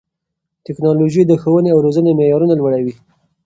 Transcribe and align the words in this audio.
ټیکنالوژي 0.65 1.23
د 1.27 1.31
ښوونې 1.41 1.69
او 1.71 1.79
روزنې 1.85 2.11
معیارونه 2.19 2.53
لوړوي. 2.57 2.93